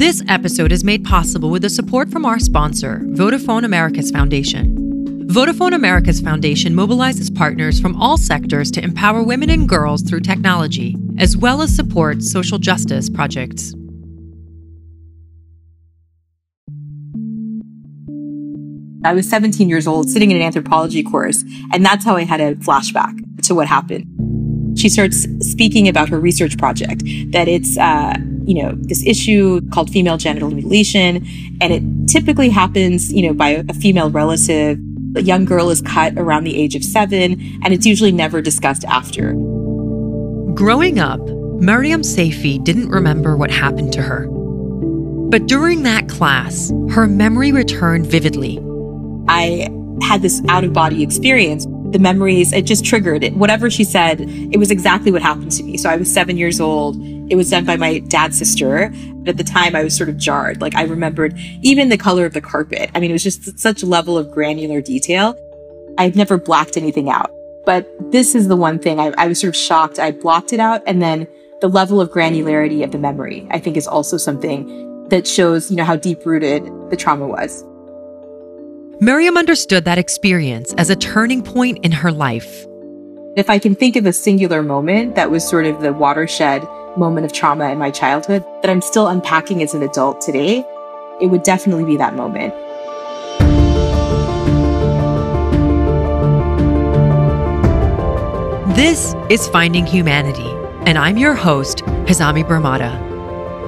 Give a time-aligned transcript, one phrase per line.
[0.00, 4.74] This episode is made possible with the support from our sponsor, Vodafone Americas Foundation.
[5.28, 10.96] Vodafone Americas Foundation mobilizes partners from all sectors to empower women and girls through technology,
[11.18, 13.74] as well as support social justice projects.
[19.04, 21.44] I was 17 years old sitting in an anthropology course,
[21.74, 24.78] and that's how I had a flashback to what happened.
[24.78, 28.14] She starts speaking about her research project, that it's, uh,
[28.50, 31.24] you know, this issue called female genital mutilation,
[31.60, 34.78] and it typically happens, you know, by a female relative.
[35.16, 38.84] A young girl is cut around the age of seven, and it's usually never discussed
[38.86, 39.34] after.
[40.54, 41.20] Growing up,
[41.60, 44.26] Mariam Saifee didn't remember what happened to her.
[45.30, 48.58] But during that class, her memory returned vividly
[49.30, 49.68] I
[50.02, 51.64] had this out of body experience.
[51.90, 53.34] The memories, it just triggered it.
[53.34, 55.76] Whatever she said, it was exactly what happened to me.
[55.76, 56.96] So I was seven years old.
[57.30, 58.92] It was done by my dad's sister.
[59.14, 60.60] But at the time, I was sort of jarred.
[60.60, 62.90] Like I remembered even the color of the carpet.
[62.94, 65.36] I mean, it was just such a level of granular detail.
[65.98, 67.30] I've never blacked anything out.
[67.66, 69.98] But this is the one thing I, I was sort of shocked.
[69.98, 70.82] I blocked it out.
[70.86, 71.26] And then
[71.60, 75.76] the level of granularity of the memory, I think is also something that shows, you
[75.76, 77.64] know, how deep rooted the trauma was.
[79.02, 82.66] Mariam understood that experience as a turning point in her life.
[83.34, 87.24] If I can think of a singular moment that was sort of the watershed moment
[87.24, 90.66] of trauma in my childhood that I'm still unpacking as an adult today,
[91.18, 92.52] it would definitely be that moment.
[98.76, 100.50] This is Finding Humanity,
[100.84, 103.00] and I'm your host, Hazami Barmada.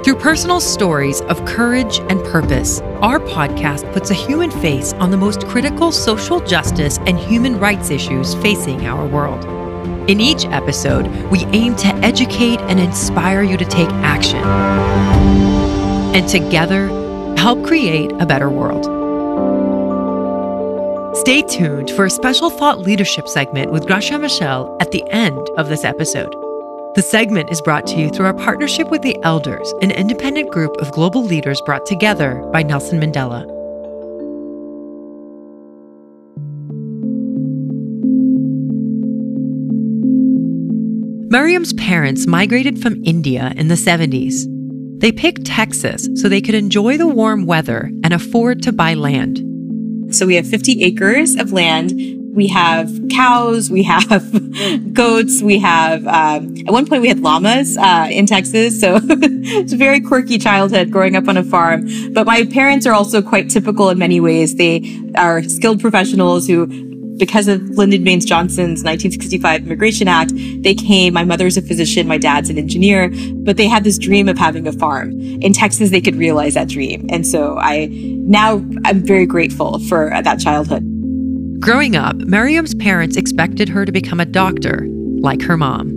[0.05, 5.17] Through personal stories of courage and purpose, our podcast puts a human face on the
[5.17, 9.45] most critical social justice and human rights issues facing our world.
[10.09, 14.39] In each episode, we aim to educate and inspire you to take action.
[16.15, 16.87] And together,
[17.37, 18.85] help create a better world.
[21.17, 25.69] Stay tuned for a special thought leadership segment with Graça Machel at the end of
[25.69, 26.35] this episode.
[26.95, 30.77] The segment is brought to you through our partnership with the Elders, an independent group
[30.77, 33.47] of global leaders brought together by Nelson Mandela.
[41.31, 44.45] Mariam's parents migrated from India in the 70s.
[45.01, 49.39] They picked Texas so they could enjoy the warm weather and afford to buy land.
[50.15, 54.33] So we have 50 acres of land we have cows, we have
[54.93, 58.81] goats, we have, um, at one point we had llamas, uh, in Texas.
[58.81, 61.89] So it's a very quirky childhood growing up on a farm.
[62.13, 64.57] But my parents are also quite typical in many ways.
[64.57, 71.15] They are skilled professionals who because of Lyndon Baines Johnson's 1965 Immigration Act, they came.
[71.15, 74.67] My mother's a physician, my dad's an engineer, but they had this dream of having
[74.67, 75.21] a farm.
[75.21, 77.07] In Texas, they could realize that dream.
[77.11, 80.92] And so I now I'm very grateful for that childhood.
[81.63, 84.85] Growing up, Mariam's parents expected her to become a doctor,
[85.21, 85.93] like her mom.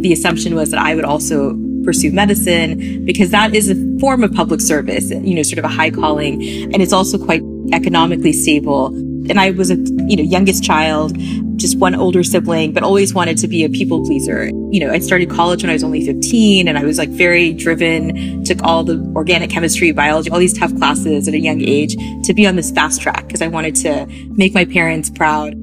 [0.00, 4.32] The assumption was that I would also pursue medicine because that is a form of
[4.32, 6.42] public service, you know, sort of a high calling.
[6.72, 8.86] And it's also quite economically stable.
[9.28, 11.14] And I was a, you know, youngest child
[11.60, 14.46] just one older sibling, but always wanted to be a people pleaser.
[14.70, 17.52] You know, I started college when I was only 15 and I was like very
[17.52, 21.96] driven, took all the organic chemistry, biology, all these tough classes at a young age
[22.24, 25.54] to be on this fast track because I wanted to make my parents proud.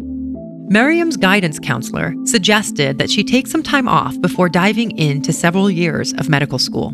[0.69, 6.13] Mariam's guidance counselor suggested that she take some time off before diving into several years
[6.13, 6.93] of medical school.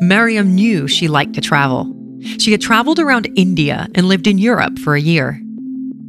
[0.00, 1.90] Mariam knew she liked to travel.
[2.38, 5.38] She had traveled around India and lived in Europe for a year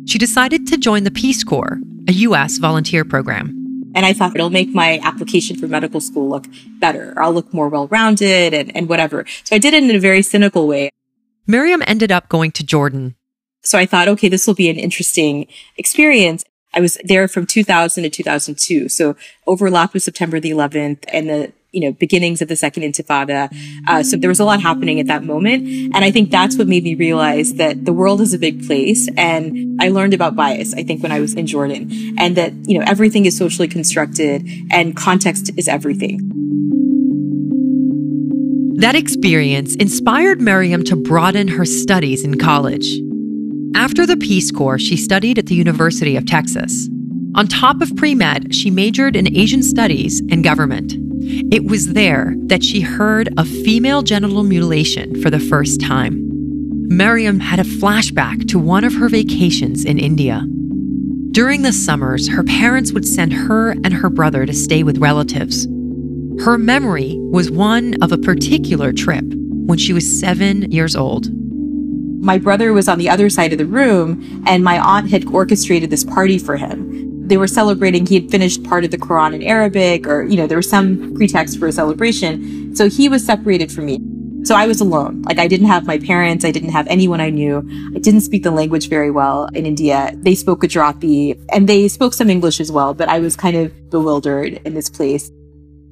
[0.06, 2.58] she decided to join the Peace Corps, a U.S.
[2.58, 3.66] volunteer program.
[3.96, 6.46] And I thought it'll make my application for medical school look
[6.80, 7.14] better.
[7.18, 9.26] I'll look more well rounded and, and whatever.
[9.46, 10.90] So I did it in a very cynical way.
[11.48, 13.16] Miriam ended up going to Jordan.
[13.64, 16.44] So I thought, okay, this will be an interesting experience.
[16.74, 18.90] I was there from 2000 to 2002.
[18.90, 19.16] So
[19.48, 23.54] overlap with September the 11th and the you know, beginnings of the second intifada.
[23.86, 25.68] Uh, so there was a lot happening at that moment.
[25.94, 29.10] And I think that's what made me realize that the world is a big place.
[29.18, 32.80] And I learned about bias, I think, when I was in Jordan and that, you
[32.80, 36.32] know, everything is socially constructed and context is everything.
[38.78, 42.88] That experience inspired Mariam to broaden her studies in college.
[43.76, 46.90] After the Peace Corps, she studied at the University of Texas.
[47.36, 51.05] On top of pre med, she majored in Asian studies and government.
[51.52, 56.22] It was there that she heard of female genital mutilation for the first time.
[56.88, 60.46] Mariam had a flashback to one of her vacations in India.
[61.32, 65.66] During the summers, her parents would send her and her brother to stay with relatives.
[66.44, 69.26] Her memory was one of a particular trip
[69.66, 71.28] when she was seven years old.
[72.24, 75.90] My brother was on the other side of the room, and my aunt had orchestrated
[75.90, 77.05] this party for him.
[77.28, 80.48] They were celebrating, he had finished part of the Quran in Arabic, or, you know,
[80.48, 82.76] there was some pretext for a celebration.
[82.76, 84.00] So he was separated from me.
[84.46, 85.24] So I was alone.
[85.24, 86.46] Like I didn't have my parents.
[86.46, 87.68] I didn't have anyone I knew.
[87.96, 90.12] I didn't speak the language very well in India.
[90.18, 93.90] They spoke Gujarati and they spoke some English as well, but I was kind of
[93.90, 95.32] bewildered in this place.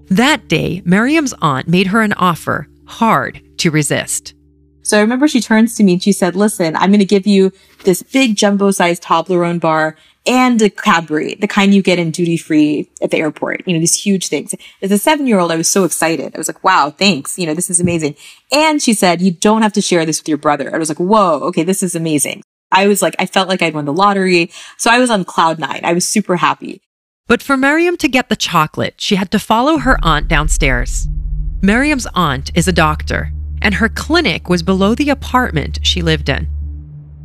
[0.09, 4.36] That day, Miriam's aunt made her an offer hard to resist.
[4.83, 7.25] So I remember she turns to me and she said, listen, I'm going to give
[7.25, 7.51] you
[7.83, 9.95] this big jumbo sized Toblerone bar
[10.25, 13.68] and a Cadbury, the kind you get in duty free at the airport.
[13.68, 14.56] You know, these huge things.
[14.81, 16.33] As a seven year old, I was so excited.
[16.33, 17.38] I was like, wow, thanks.
[17.38, 18.15] You know, this is amazing.
[18.51, 20.74] And she said, you don't have to share this with your brother.
[20.74, 22.44] I was like, whoa, okay, this is amazing.
[22.71, 24.51] I was like, I felt like I'd won the lottery.
[24.77, 25.81] So I was on cloud nine.
[25.83, 26.81] I was super happy.
[27.27, 31.07] But for Miriam to get the chocolate, she had to follow her aunt downstairs.
[31.62, 33.31] Miriam's aunt is a doctor,
[33.63, 36.48] and her clinic was below the apartment she lived in.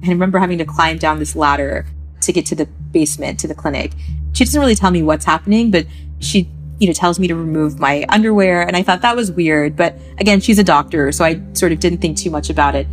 [0.04, 1.84] I remember having to climb down this ladder
[2.22, 3.92] to get to the basement, to the clinic.
[4.32, 5.86] She doesn't really tell me what's happening, but
[6.20, 6.48] she,
[6.78, 8.62] you know, tells me to remove my underwear.
[8.62, 9.76] And I thought that was weird.
[9.76, 12.86] But again, she's a doctor, so I sort of didn't think too much about it.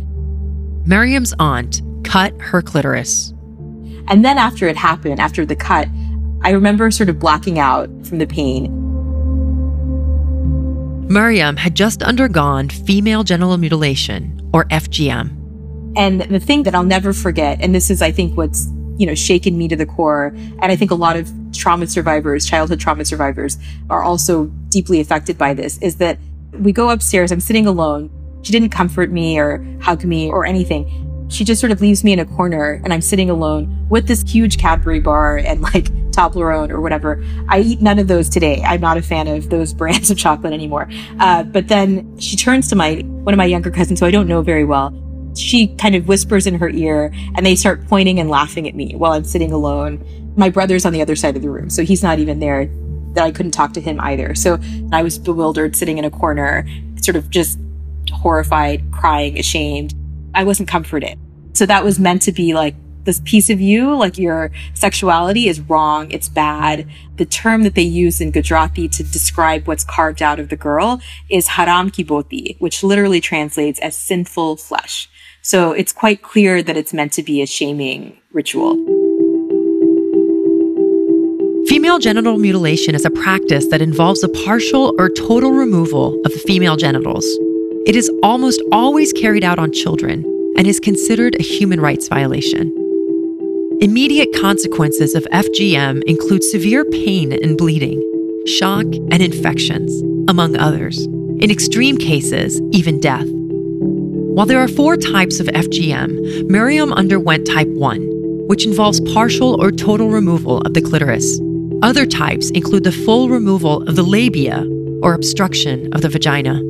[0.84, 3.32] Miriam's aunt cut her clitoris.
[4.08, 5.88] And then after it happened, after the cut,
[6.42, 8.85] I remember sort of blacking out from the pain.
[11.08, 15.32] Miriam had just undergone female genital mutilation, or FGM.
[15.96, 18.68] And the thing that I'll never forget, and this is, I think, what's
[18.98, 20.28] you know, shaken me to the core.
[20.62, 23.58] And I think a lot of trauma survivors, childhood trauma survivors
[23.90, 26.18] are also deeply affected by this is that
[26.52, 27.30] we go upstairs.
[27.30, 28.10] I'm sitting alone.
[28.42, 31.05] She didn't comfort me or hug me or anything.
[31.28, 34.22] She just sort of leaves me in a corner and I'm sitting alone with this
[34.22, 37.22] huge Cadbury bar and like Toblerone or whatever.
[37.48, 38.62] I eat none of those today.
[38.62, 40.88] I'm not a fan of those brands of chocolate anymore.
[41.18, 44.28] Uh, but then she turns to my, one of my younger cousins who I don't
[44.28, 44.94] know very well
[45.36, 48.94] she kind of whispers in her ear and they start pointing and laughing at me
[48.94, 50.04] while I'm sitting alone.
[50.36, 52.70] My brother's on the other side of the room, so he's not even there
[53.14, 54.34] that I couldn't talk to him either.
[54.34, 54.58] So
[54.92, 56.66] I was bewildered sitting in a corner,
[57.00, 57.58] sort of just
[58.12, 59.94] horrified, crying, ashamed.
[60.36, 61.18] I wasn't comforted.
[61.54, 62.74] So that was meant to be like
[63.04, 66.10] this piece of you, like your sexuality is wrong.
[66.10, 66.86] It's bad.
[67.16, 71.00] The term that they use in Gujarati to describe what's carved out of the girl
[71.30, 75.08] is haram ki boti, which literally translates as sinful flesh.
[75.40, 78.74] So it's quite clear that it's meant to be a shaming ritual.
[81.68, 86.42] Female genital mutilation is a practice that involves a partial or total removal of the
[86.46, 87.26] female genitals.
[87.86, 90.24] It is almost always carried out on children
[90.56, 92.66] and is considered a human rights violation.
[93.80, 98.02] Immediate consequences of FGM include severe pain and bleeding,
[98.44, 100.98] shock, and infections, among others.
[101.38, 103.28] In extreme cases, even death.
[103.28, 109.70] While there are four types of FGM, Miriam underwent type 1, which involves partial or
[109.70, 111.38] total removal of the clitoris.
[111.82, 114.66] Other types include the full removal of the labia
[115.04, 116.60] or obstruction of the vagina.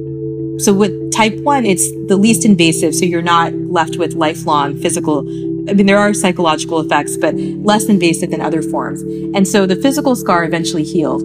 [0.59, 5.27] So with type 1, it's the least invasive, so you're not left with lifelong physical
[5.69, 9.03] I mean, there are psychological effects, but less invasive than other forms.
[9.35, 11.23] And so the physical scar eventually healed.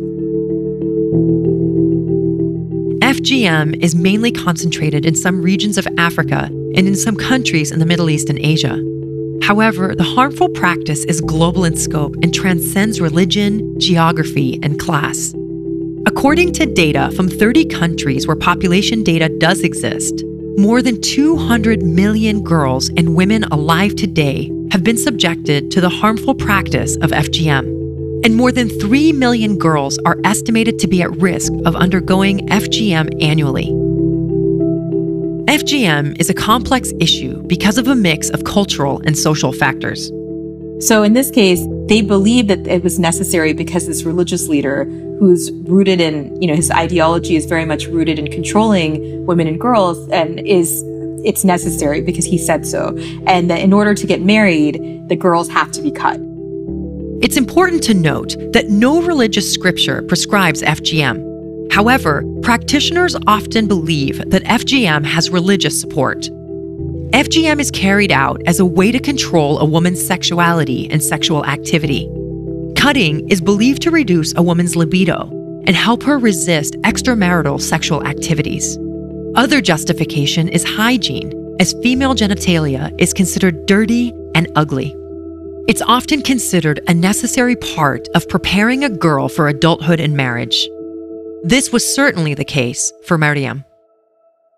[3.01, 7.86] FGM is mainly concentrated in some regions of Africa and in some countries in the
[7.86, 8.82] Middle East and Asia.
[9.44, 15.34] However, the harmful practice is global in scope and transcends religion, geography, and class.
[16.08, 20.24] According to data from 30 countries where population data does exist,
[20.58, 26.34] more than 200 million girls and women alive today have been subjected to the harmful
[26.34, 27.81] practice of FGM
[28.25, 33.22] and more than 3 million girls are estimated to be at risk of undergoing FGM
[33.22, 33.67] annually.
[35.48, 40.12] FGM is a complex issue because of a mix of cultural and social factors.
[40.79, 41.60] So in this case,
[41.91, 44.86] they believe that it was necessary because this religious leader
[45.19, 49.60] who's rooted in, you know, his ideology is very much rooted in controlling women and
[49.60, 50.86] girls and is
[51.25, 52.98] it's necessary because he said so.
[53.27, 54.79] And that in order to get married,
[55.10, 56.17] the girls have to be cut.
[57.21, 61.74] It's important to note that no religious scripture prescribes FGM.
[61.74, 66.29] However, practitioners often believe that FGM has religious support.
[67.13, 72.10] FGM is carried out as a way to control a woman's sexuality and sexual activity.
[72.77, 75.30] Cutting is believed to reduce a woman's libido
[75.68, 78.77] and help her resist extramarital sexual activities.
[79.36, 84.96] Other justification is hygiene, as female genitalia is considered dirty and ugly.
[85.68, 90.65] It's often considered a necessary part of preparing a girl for adulthood and marriage.
[91.44, 93.65] This was certainly the case for Mariam.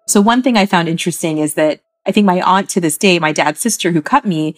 [0.07, 3.19] So one thing I found interesting is that I think my aunt to this day,
[3.19, 4.55] my dad's sister who cut me,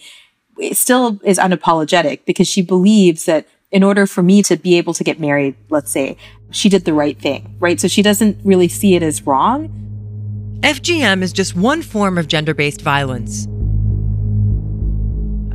[0.72, 5.04] still is unapologetic because she believes that in order for me to be able to
[5.04, 6.16] get married, let's say,
[6.50, 7.80] she did the right thing, right?
[7.80, 9.68] So she doesn't really see it as wrong.
[10.60, 13.46] FGM is just one form of gender based violence.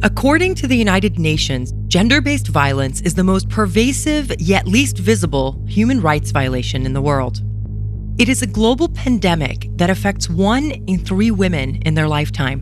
[0.04, 5.62] According to the United Nations, gender based violence is the most pervasive yet least visible
[5.68, 7.42] human rights violation in the world.
[8.22, 12.62] It is a global pandemic that affects one in three women in their lifetime.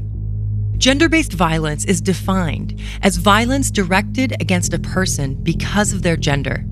[0.77, 6.63] Gender based violence is defined as violence directed against a person because of their gender.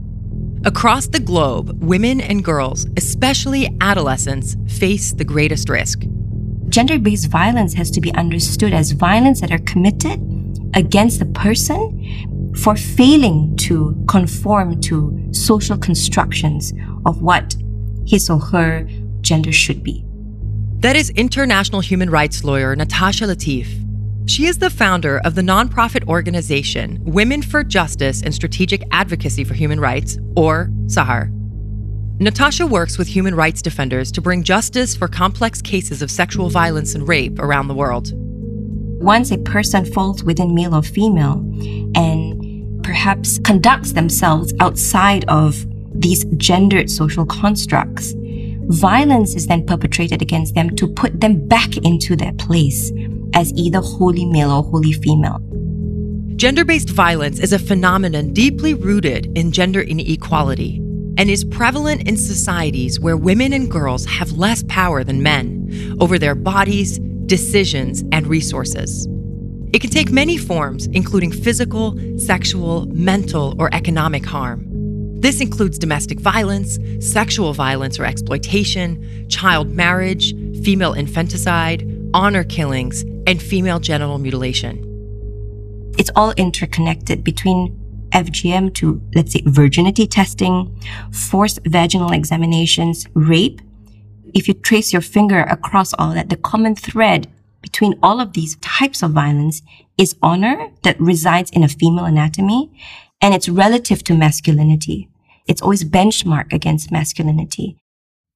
[0.63, 6.03] Across the globe, women and girls, especially adolescents, face the greatest risk.
[6.69, 10.17] Gender based violence has to be understood as violence that are committed
[10.75, 16.71] against the person for failing to conform to social constructions
[17.05, 17.53] of what
[18.07, 18.87] his or her
[19.21, 20.03] gender should be.
[20.79, 23.83] That is international human rights lawyer Natasha Latif.
[24.29, 29.53] She is the founder of the nonprofit organization Women for Justice and Strategic Advocacy for
[29.53, 31.31] Human Rights, or SAHAR.
[32.19, 36.95] Natasha works with human rights defenders to bring justice for complex cases of sexual violence
[36.95, 38.11] and rape around the world.
[39.03, 41.37] Once a person falls within male or female
[41.95, 45.65] and perhaps conducts themselves outside of
[45.99, 48.13] these gendered social constructs,
[48.69, 52.91] violence is then perpetrated against them to put them back into their place
[53.33, 55.39] as either wholly male or wholly female.
[56.35, 60.77] Gender based violence is a phenomenon deeply rooted in gender inequality
[61.17, 66.19] and is prevalent in societies where women and girls have less power than men over
[66.19, 69.07] their bodies, decisions, and resources.
[69.73, 74.76] It can take many forms, including physical, sexual, mental, or economic harm.
[75.27, 83.41] This includes domestic violence, sexual violence or exploitation, child marriage, female infanticide, honor killings, and
[83.41, 84.79] female genital mutilation.
[85.97, 87.77] It's all interconnected between
[88.13, 90.73] FGM to, let's say, virginity testing,
[91.11, 93.59] forced vaginal examinations, rape.
[94.33, 97.27] If you trace your finger across all that, the common thread
[97.61, 99.61] between all of these types of violence
[99.97, 102.71] is honor that resides in a female anatomy
[103.21, 105.09] and it's relative to masculinity.
[105.47, 107.77] It's always benchmarked against masculinity.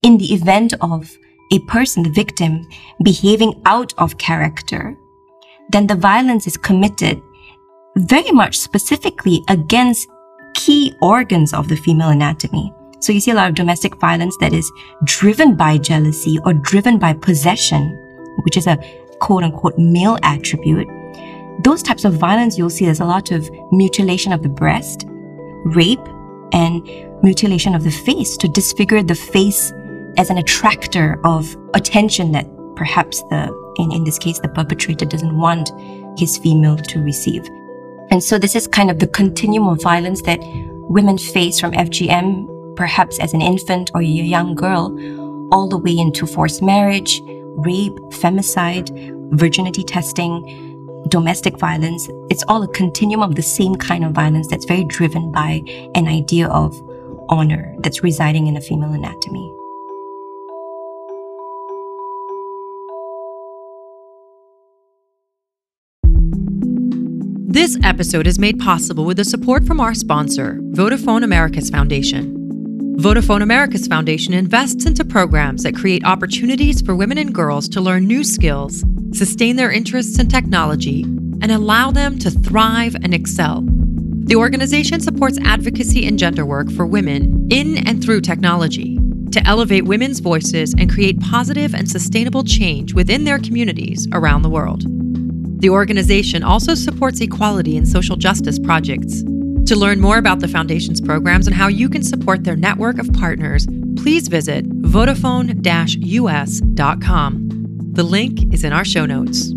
[0.02, 1.12] In the event of
[1.52, 2.68] a person, the victim,
[3.04, 4.96] behaving out of character,
[5.70, 7.22] then the violence is committed
[7.98, 10.08] very much specifically against
[10.54, 12.74] key organs of the female anatomy.
[13.00, 14.72] So you see a lot of domestic violence that is
[15.04, 17.90] driven by jealousy or driven by possession,
[18.44, 18.78] which is a
[19.20, 20.88] quote unquote male attribute.
[21.64, 25.06] Those types of violence you'll see there's a lot of mutilation of the breast,
[25.66, 26.00] rape,
[26.54, 26.88] and
[27.24, 29.72] mutilation of the face to disfigure the face
[30.18, 35.38] as an attractor of attention that perhaps the, in, in this case, the perpetrator doesn't
[35.38, 35.72] want
[36.18, 37.48] his female to receive.
[38.10, 40.40] And so this is kind of the continuum of violence that
[40.90, 44.98] women face from FGM, perhaps as an infant or a young girl,
[45.54, 48.90] all the way into forced marriage, rape, femicide,
[49.38, 50.71] virginity testing,
[51.08, 52.08] domestic violence.
[52.30, 55.62] It's all a continuum of the same kind of violence that's very driven by
[55.96, 56.76] an idea of
[57.30, 59.52] honor that's residing in a female anatomy.
[67.52, 72.38] This episode is made possible with the support from our sponsor, Vodafone Americas Foundation.
[72.98, 78.06] Vodafone Americas Foundation invests into programs that create opportunities for women and girls to learn
[78.08, 81.04] new skills, sustain their interests in technology,
[81.42, 83.64] and allow them to thrive and excel.
[83.66, 88.98] The organization supports advocacy and gender work for women in and through technology
[89.32, 94.50] to elevate women's voices and create positive and sustainable change within their communities around the
[94.50, 94.84] world.
[95.62, 99.22] The organization also supports equality and social justice projects.
[99.22, 103.14] To learn more about the Foundation's programs and how you can support their network of
[103.14, 105.62] partners, please visit Vodafone
[106.04, 107.51] US.com.
[107.94, 109.52] The link is in our show notes.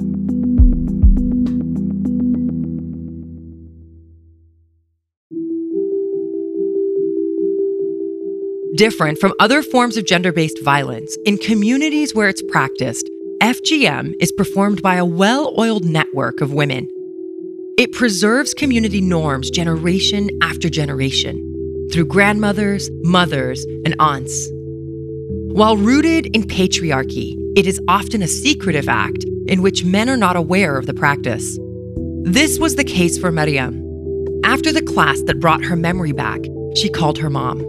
[8.76, 13.08] Different from other forms of gender based violence, in communities where it's practiced,
[13.40, 16.88] FGM is performed by a well oiled network of women.
[17.78, 24.50] It preserves community norms generation after generation through grandmothers, mothers, and aunts.
[25.54, 30.34] While rooted in patriarchy, it is often a secretive act in which men are not
[30.34, 31.60] aware of the practice.
[32.24, 33.80] This was the case for Mariam.
[34.42, 36.40] After the class that brought her memory back,
[36.74, 37.60] she called her mom.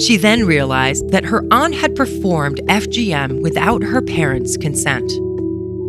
[0.00, 5.12] She then realized that her aunt had performed FGM without her parents' consent.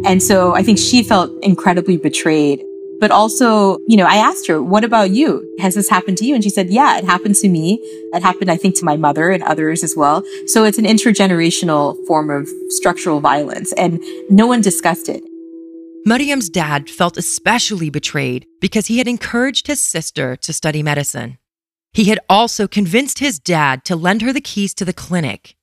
[0.06, 2.62] And so I think she felt incredibly betrayed.
[3.00, 5.56] But also, you know, I asked her, what about you?
[5.60, 6.36] Has this happened to you?
[6.36, 7.80] And she said, yeah, it happened to me.
[8.14, 10.24] It happened, I think, to my mother and others as well.
[10.48, 15.24] So it's an intergenerational form of structural violence and no one discussed it.
[16.06, 21.38] Mariam's dad felt especially betrayed because he had encouraged his sister to study medicine.
[21.94, 25.56] He had also convinced his dad to lend her the keys to the clinic,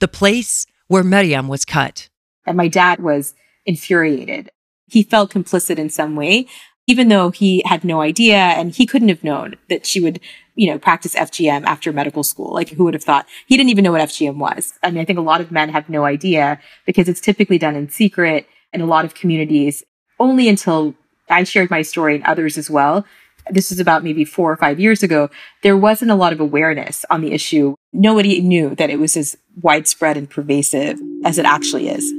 [0.00, 2.08] the place where Mariam was cut.
[2.46, 3.34] And my dad was
[3.64, 4.50] infuriated.
[4.86, 6.46] He felt complicit in some way,
[6.86, 10.20] even though he had no idea and he couldn't have known that she would,
[10.54, 12.52] you know, practice FGM after medical school.
[12.52, 13.26] Like who would have thought?
[13.46, 14.74] He didn't even know what FGM was.
[14.82, 17.76] I mean, I think a lot of men have no idea because it's typically done
[17.76, 19.82] in secret in a lot of communities
[20.20, 20.94] only until
[21.30, 23.06] I shared my story and others as well.
[23.50, 25.30] This was about maybe four or five years ago.
[25.62, 27.74] There wasn't a lot of awareness on the issue.
[27.92, 32.12] Nobody knew that it was as widespread and pervasive as it actually is.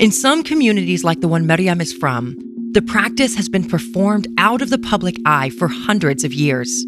[0.00, 2.34] In some communities, like the one Mariam is from,
[2.72, 6.86] the practice has been performed out of the public eye for hundreds of years.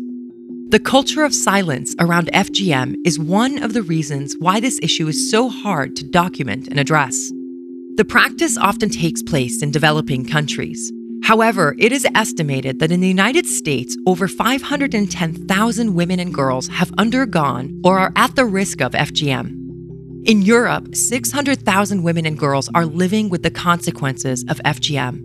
[0.70, 5.30] The culture of silence around FGM is one of the reasons why this issue is
[5.30, 7.30] so hard to document and address.
[7.96, 10.90] The practice often takes place in developing countries.
[11.22, 16.90] However, it is estimated that in the United States, over 510,000 women and girls have
[16.96, 19.61] undergone or are at the risk of FGM.
[20.24, 25.16] In Europe, 600,000 women and girls are living with the consequences of FGM,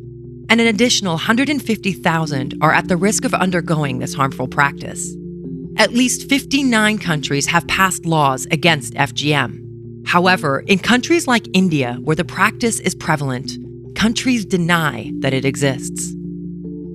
[0.50, 5.16] and an additional 150,000 are at the risk of undergoing this harmful practice.
[5.78, 10.08] At least 59 countries have passed laws against FGM.
[10.08, 13.52] However, in countries like India, where the practice is prevalent,
[13.94, 16.12] countries deny that it exists.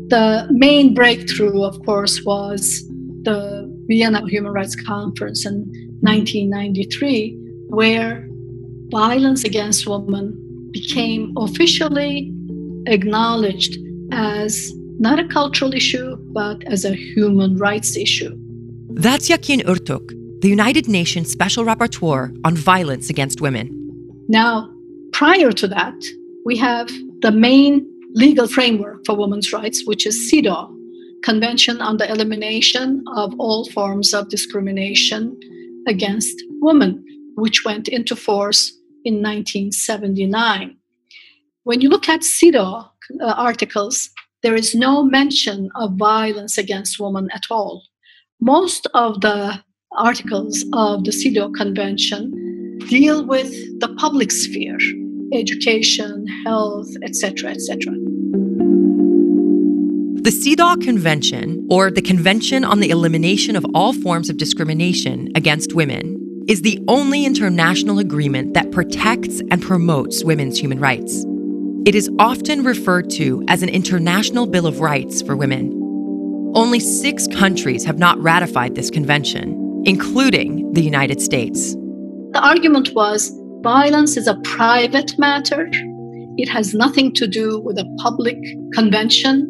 [0.09, 2.83] The main breakthrough, of course, was
[3.23, 5.67] the Vienna Human Rights Conference in
[6.01, 7.42] 1993
[7.73, 8.29] where
[8.91, 12.31] violence against women became officially
[12.87, 13.75] acknowledged
[14.13, 18.37] as not a cultural issue, but as a human rights issue.
[18.91, 20.07] That's Yakin Ertürk,
[20.43, 23.71] the United Nations Special Rapporteur on Violence Against Women.
[24.29, 24.71] Now,
[25.13, 25.99] prior to that,
[26.45, 26.89] we have
[27.21, 30.71] the main legal framework for women's rights, which is CEDAW,
[31.23, 35.41] Convention on the Elimination of All Forms of Discrimination
[35.89, 37.03] Against Women
[37.37, 38.71] which went into force
[39.05, 40.77] in 1979.
[41.65, 42.89] When you look at CEDAW
[43.21, 44.11] uh, articles,
[44.43, 47.85] there is no mention of violence against women at all.
[48.41, 49.63] Most of the
[49.97, 54.79] articles of the CEDAW Convention deal with the public sphere,
[55.33, 57.95] education, health, etc., etc.
[60.23, 65.75] The CEDAW Convention, or the Convention on the Elimination of All Forms of Discrimination Against
[65.75, 71.25] Women, is the only international agreement that protects and promotes women's human rights.
[71.87, 75.71] It is often referred to as an international Bill of Rights for women.
[76.55, 81.75] Only six countries have not ratified this convention, including the United States.
[82.33, 85.69] The argument was violence is a private matter.
[86.39, 88.37] It has nothing to do with a public
[88.75, 89.49] convention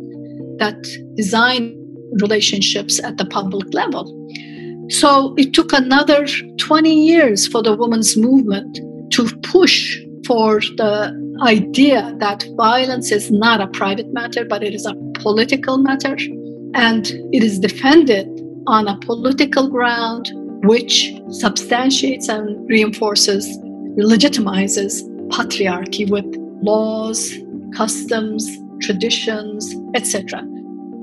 [0.59, 0.83] that
[1.17, 1.79] design
[2.21, 4.05] relationships at the public level.
[4.93, 6.27] So it took another
[6.59, 8.79] 20 years for the women's movement
[9.13, 14.85] to push for the idea that violence is not a private matter, but it is
[14.85, 16.15] a political matter.
[16.75, 18.29] And it is defended
[18.67, 20.31] on a political ground,
[20.65, 23.49] which substantiates and reinforces,
[23.97, 26.27] legitimizes patriarchy with
[26.63, 27.33] laws,
[27.75, 28.47] customs,
[28.83, 30.47] traditions, etc.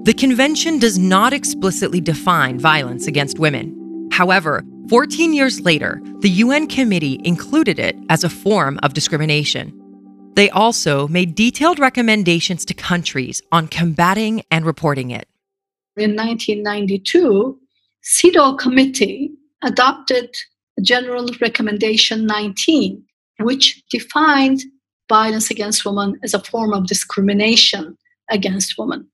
[0.03, 3.78] The convention does not explicitly define violence against women.
[4.19, 9.71] However, 14 years later, the UN committee included it as a form of discrimination.
[10.35, 15.29] They also made detailed recommendations to countries on combating and reporting it.
[15.95, 17.57] In 1992,
[18.03, 19.31] CEDAW committee
[19.63, 20.35] adopted
[20.81, 23.01] General Recommendation 19,
[23.39, 24.59] which defined
[25.07, 27.97] violence against women as a form of discrimination
[28.29, 29.07] against women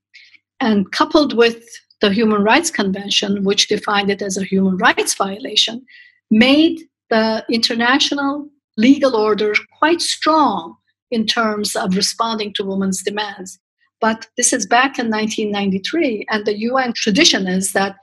[0.59, 1.63] and coupled with
[2.01, 5.85] the Human Rights Convention, which defined it as a human rights violation,
[6.29, 10.75] made the international legal order quite strong
[11.11, 13.59] in terms of responding to women's demands.
[14.01, 17.95] But this is back in 1993, and the UN tradition is that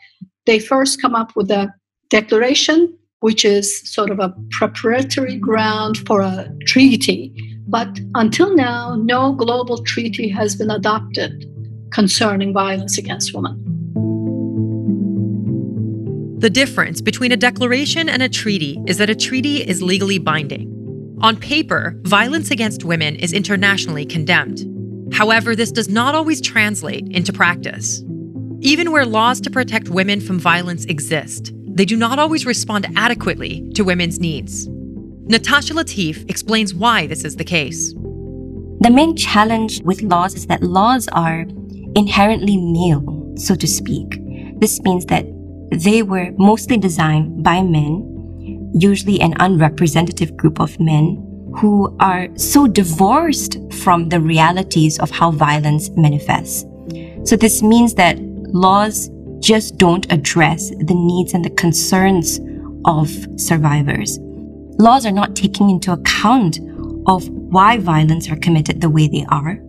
[0.46, 1.72] they first come up with a
[2.09, 7.33] declaration, which is sort of a preparatory ground for a treaty.
[7.68, 11.44] But until now, no global treaty has been adopted
[11.92, 13.81] concerning violence against women.
[16.42, 21.16] The difference between a declaration and a treaty is that a treaty is legally binding.
[21.20, 24.66] On paper, violence against women is internationally condemned.
[25.14, 28.02] However, this does not always translate into practice.
[28.61, 33.70] Even where laws to protect women from violence exist, they do not always respond adequately
[33.76, 34.66] to women's needs.
[35.26, 37.92] Natasha Latif explains why this is the case.
[38.81, 41.46] The main challenge with laws is that laws are
[41.94, 44.18] inherently male, so to speak.
[44.59, 45.24] This means that
[45.72, 52.66] they were mostly designed by men, usually an unrepresentative group of men, who are so
[52.66, 56.64] divorced from the realities of how violence manifests.
[57.24, 62.40] So this means that laws just don't address the needs and the concerns
[62.85, 64.18] of survivors.
[64.78, 66.58] Laws are not taking into account
[67.06, 69.61] of why violence are committed the way they are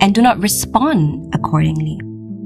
[0.00, 1.98] and do not respond accordingly.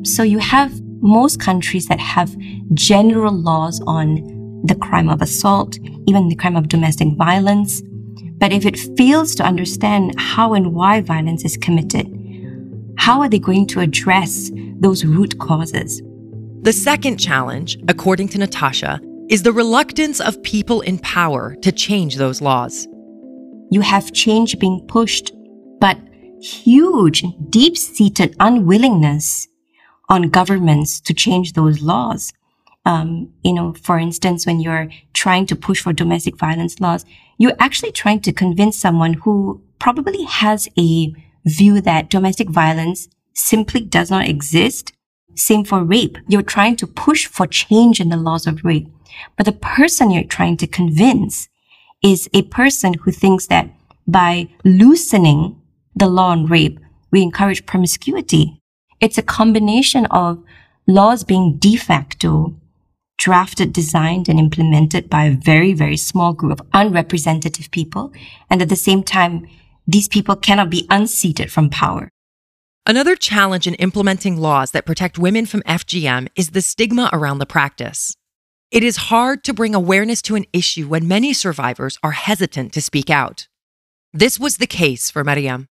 [0.05, 2.37] So you have most countries that have
[2.75, 7.83] general laws on the crime of assault, even the crime of domestic violence.
[8.39, 12.07] But if it fails to understand how and why violence is committed,
[12.99, 16.03] how are they going to address those root causes?
[16.63, 22.17] The second challenge, according to Natasha, is the reluctance of people in power to change
[22.17, 22.87] those laws.
[23.71, 25.33] You have change being pushed,
[25.81, 25.99] but
[26.41, 29.48] huge, deep seated unwillingness
[30.09, 32.33] on governments to change those laws.
[32.85, 37.05] Um, you know, for instance, when you're trying to push for domestic violence laws,
[37.37, 41.13] you're actually trying to convince someone who probably has a
[41.45, 44.93] view that domestic violence simply does not exist.
[45.35, 46.19] Same for rape.
[46.27, 48.89] You're trying to push for change in the laws of rape.
[49.37, 51.49] But the person you're trying to convince
[52.03, 53.71] is a person who thinks that
[54.07, 55.61] by loosening
[55.95, 58.58] the law on rape, we encourage promiscuity.
[59.01, 60.43] It's a combination of
[60.87, 62.57] laws being de facto,
[63.17, 68.13] drafted, designed, and implemented by a very, very small group of unrepresentative people.
[68.51, 69.47] And at the same time,
[69.87, 72.11] these people cannot be unseated from power.
[72.87, 77.47] Another challenge in implementing laws that protect women from FGM is the stigma around the
[77.47, 78.17] practice.
[78.71, 82.83] It is hard to bring awareness to an issue when many survivors are hesitant to
[82.83, 83.47] speak out.
[84.13, 85.69] This was the case for Mariam.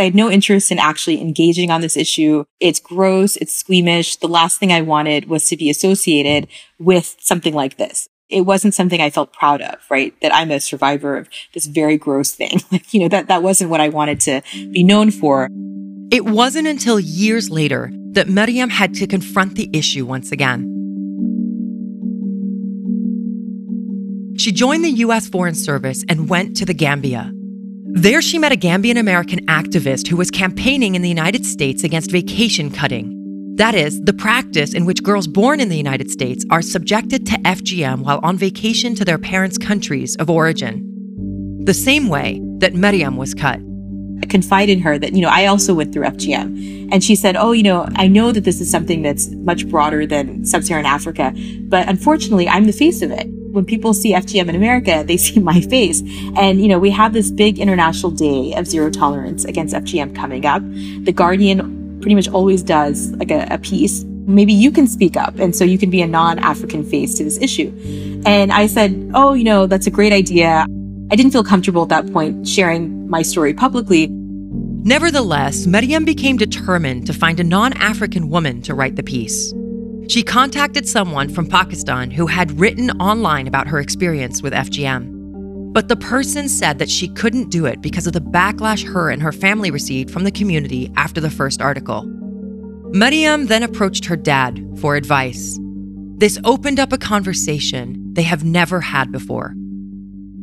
[0.00, 2.44] I had no interest in actually engaging on this issue.
[2.58, 3.36] It's gross.
[3.36, 4.16] It's squeamish.
[4.16, 8.08] The last thing I wanted was to be associated with something like this.
[8.28, 10.14] It wasn't something I felt proud of, right?
[10.22, 12.60] That I'm a survivor of this very gross thing.
[12.72, 15.48] Like, you know, that, that wasn't what I wanted to be known for.
[16.12, 20.76] It wasn't until years later that Mariam had to confront the issue once again.
[24.38, 25.28] She joined the U.S.
[25.28, 27.32] Foreign Service and went to the Gambia,
[27.92, 32.10] there, she met a Gambian American activist who was campaigning in the United States against
[32.10, 33.16] vacation cutting.
[33.56, 37.32] That is, the practice in which girls born in the United States are subjected to
[37.38, 41.64] FGM while on vacation to their parents' countries of origin.
[41.64, 43.58] The same way that Mariam was cut.
[44.22, 46.90] I confided in her that, you know, I also went through FGM.
[46.92, 50.06] And she said, Oh, you know, I know that this is something that's much broader
[50.06, 51.34] than sub Saharan Africa,
[51.68, 55.40] but unfortunately, I'm the face of it when people see FGM in America, they see
[55.40, 56.02] my face.
[56.36, 60.46] And, you know, we have this big international day of zero tolerance against FGM coming
[60.46, 60.62] up.
[61.04, 64.04] The Guardian pretty much always does like a, a piece.
[64.04, 65.38] Maybe you can speak up.
[65.38, 67.72] And so you can be a non-African face to this issue.
[68.24, 70.66] And I said, Oh, you know, that's a great idea.
[71.10, 74.08] I didn't feel comfortable at that point sharing my story publicly.
[74.82, 79.52] Nevertheless, Mariam became determined to find a non African woman to write the piece.
[80.10, 85.72] She contacted someone from Pakistan who had written online about her experience with FGM.
[85.72, 89.22] But the person said that she couldn't do it because of the backlash her and
[89.22, 92.02] her family received from the community after the first article.
[92.92, 95.60] Mariam then approached her dad for advice.
[96.16, 99.54] This opened up a conversation they have never had before.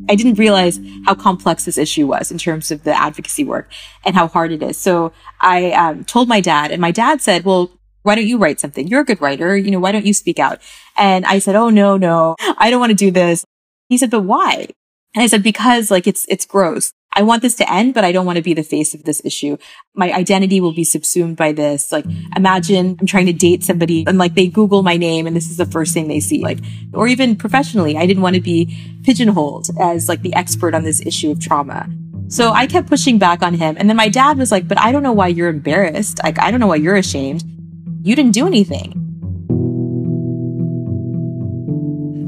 [0.07, 3.69] I didn't realize how complex this issue was in terms of the advocacy work
[4.05, 4.77] and how hard it is.
[4.77, 7.76] So I um, told my dad, and my dad said, Well,
[8.07, 8.87] why don't you write something?
[8.87, 9.55] You're a good writer.
[9.57, 10.61] You know, why don't you speak out?
[10.95, 13.45] And I said, Oh, no, no, I don't want to do this.
[13.89, 14.67] He said, but why?
[15.13, 16.91] And I said, because like it's, it's gross.
[17.13, 19.21] I want this to end, but I don't want to be the face of this
[19.25, 19.57] issue.
[19.95, 21.91] My identity will be subsumed by this.
[21.91, 25.49] Like, imagine I'm trying to date somebody and like they Google my name and this
[25.49, 26.41] is the first thing they see.
[26.43, 26.59] Like,
[26.93, 31.03] or even professionally, I didn't want to be pigeonholed as like the expert on this
[31.05, 31.89] issue of trauma.
[32.29, 33.75] So I kept pushing back on him.
[33.79, 36.21] And then my dad was like, but I don't know why you're embarrassed.
[36.23, 37.43] Like, I don't know why you're ashamed.
[38.07, 38.93] You didn't do anything.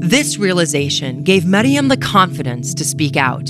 [0.00, 3.48] This realization gave Mariam the confidence to speak out.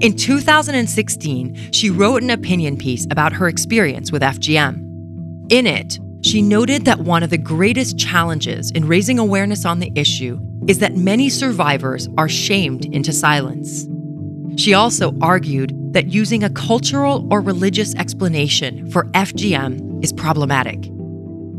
[0.00, 5.50] In 2016, she wrote an opinion piece about her experience with FGM.
[5.50, 9.92] In it, She noted that one of the greatest challenges in raising awareness on the
[9.94, 13.86] issue is that many survivors are shamed into silence.
[14.56, 20.93] She also argued that using a cultural or religious explanation for FGM is problematic.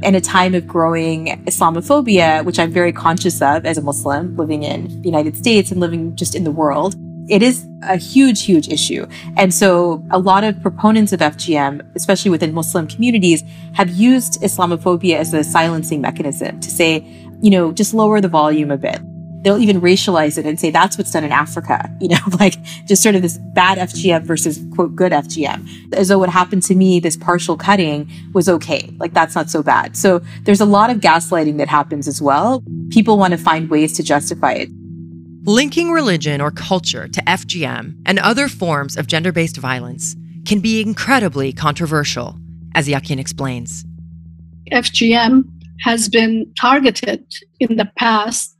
[0.05, 4.61] In a time of growing Islamophobia, which I'm very conscious of as a Muslim living
[4.61, 6.93] in the United States and living just in the world,
[7.27, 9.07] it is a huge, huge issue.
[9.35, 15.15] And so a lot of proponents of FGM, especially within Muslim communities, have used Islamophobia
[15.17, 17.03] as a silencing mechanism to say,
[17.41, 19.01] you know, just lower the volume a bit.
[19.45, 22.55] They'll even racialize it and say that's what's done in Africa, you know, like
[22.87, 25.93] just sort of this bad FGM versus quote good FGM.
[25.93, 28.91] As though what happened to me, this partial cutting was okay.
[28.97, 29.95] Like that's not so bad.
[29.95, 32.63] So there's a lot of gaslighting that happens as well.
[32.89, 34.69] People want to find ways to justify it.
[35.43, 40.15] Linking religion or culture to FGM and other forms of gender based violence
[40.47, 42.35] can be incredibly controversial,
[42.73, 43.85] as Yakin explains.
[44.71, 45.47] FGM
[45.81, 47.23] has been targeted
[47.59, 48.54] in the past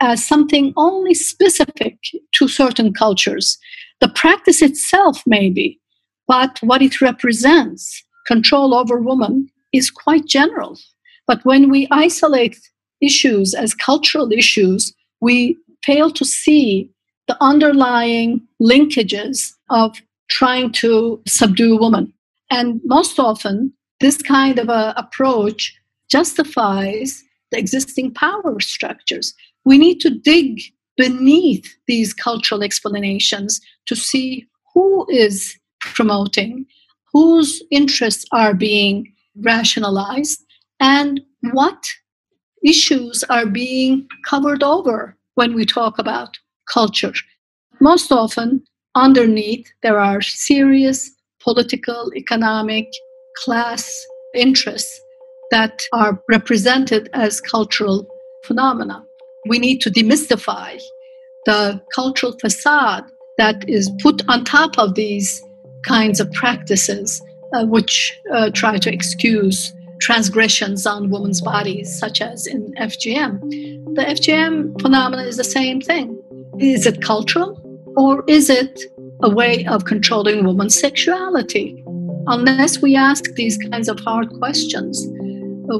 [0.00, 1.98] as something only specific
[2.32, 3.58] to certain cultures.
[4.00, 5.80] The practice itself, maybe,
[6.26, 10.78] but what it represents, control over women, is quite general.
[11.26, 12.58] But when we isolate
[13.00, 16.90] issues as cultural issues, we fail to see
[17.26, 22.12] the underlying linkages of trying to subdue women.
[22.50, 25.74] And most often, this kind of a approach
[26.10, 29.34] justifies the existing power structures.
[29.64, 30.60] We need to dig
[30.96, 36.66] beneath these cultural explanations to see who is promoting,
[37.12, 40.44] whose interests are being rationalized,
[40.80, 41.20] and
[41.52, 41.84] what
[42.64, 46.36] issues are being covered over when we talk about
[46.70, 47.12] culture.
[47.80, 52.86] Most often, underneath, there are serious political, economic,
[53.36, 55.00] class interests
[55.50, 58.06] that are represented as cultural
[58.44, 59.04] phenomena.
[59.48, 60.80] We need to demystify
[61.46, 63.04] the cultural facade
[63.38, 65.42] that is put on top of these
[65.86, 67.22] kinds of practices,
[67.54, 73.40] uh, which uh, try to excuse transgressions on women's bodies, such as in FGM.
[73.94, 76.22] The FGM phenomenon is the same thing.
[76.58, 77.60] Is it cultural
[77.96, 78.80] or is it
[79.22, 81.82] a way of controlling women's sexuality?
[82.26, 85.06] Unless we ask these kinds of hard questions,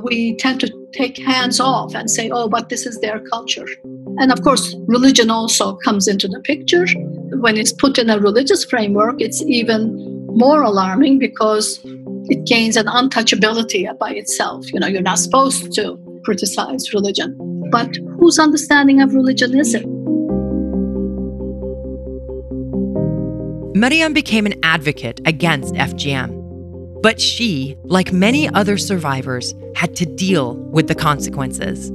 [0.03, 3.66] we tend to take hands off and say, oh, but this is their culture.
[4.18, 6.87] And of course, religion also comes into the picture.
[7.40, 12.87] When it's put in a religious framework, it's even more alarming because it gains an
[12.87, 14.70] untouchability by itself.
[14.72, 17.37] You know, you're not supposed to criticize religion.
[17.70, 19.87] But whose understanding of religion is it?
[23.74, 26.38] Mariam became an advocate against FGM.
[27.02, 31.92] But she, like many other survivors, had to deal with the consequences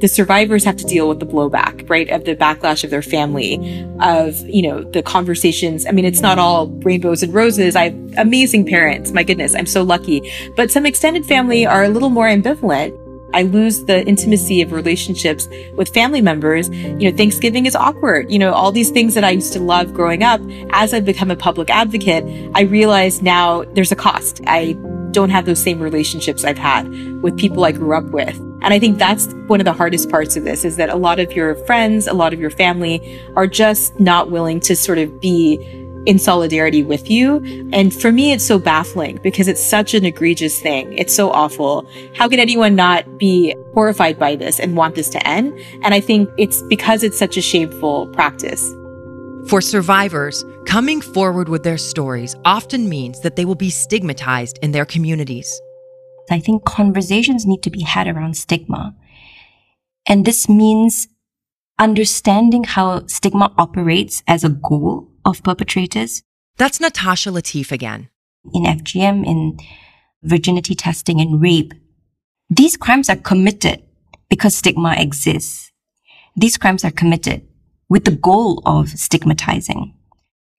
[0.00, 2.08] the survivors have to deal with the blowback, right?
[2.08, 3.56] Of the backlash of their family,
[4.00, 5.86] of, you know, the conversations.
[5.86, 7.76] I mean, it's not all rainbows and roses.
[7.76, 9.12] I have amazing parents.
[9.12, 10.32] My goodness, I'm so lucky.
[10.56, 12.96] But some extended family are a little more ambivalent.
[13.32, 16.68] I lose the intimacy of relationships with family members.
[16.68, 18.30] You know, Thanksgiving is awkward.
[18.30, 20.40] You know, all these things that I used to love growing up.
[20.70, 24.40] As I've become a public advocate, I realize now there's a cost.
[24.46, 24.72] I
[25.12, 26.88] don't have those same relationships I've had
[27.22, 28.36] with people I grew up with.
[28.62, 31.18] And I think that's one of the hardest parts of this is that a lot
[31.18, 35.20] of your friends, a lot of your family are just not willing to sort of
[35.20, 37.44] be in solidarity with you.
[37.72, 40.92] And for me, it's so baffling because it's such an egregious thing.
[40.96, 41.88] It's so awful.
[42.14, 45.58] How can anyone not be horrified by this and want this to end?
[45.82, 48.72] And I think it's because it's such a shameful practice.
[49.48, 54.72] For survivors, coming forward with their stories often means that they will be stigmatized in
[54.72, 55.60] their communities.
[56.30, 58.94] I think conversations need to be had around stigma.
[60.06, 61.08] And this means
[61.78, 66.22] understanding how stigma operates as a goal of perpetrators.
[66.56, 68.10] That's Natasha Latif again.
[68.52, 69.58] In FGM, in
[70.22, 71.72] virginity testing and rape,
[72.48, 73.82] these crimes are committed
[74.28, 75.72] because stigma exists.
[76.36, 77.46] These crimes are committed
[77.88, 79.94] with the goal of stigmatizing.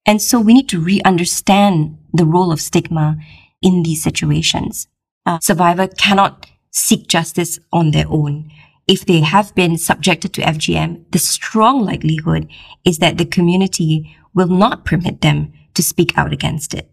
[0.05, 3.17] And so we need to re-understand the role of stigma
[3.61, 4.87] in these situations
[5.25, 8.49] uh, survivor cannot seek justice on their own.
[8.87, 12.49] If they have been subjected to FGM, the strong likelihood
[12.83, 16.89] is that the community will not permit them to speak out against it.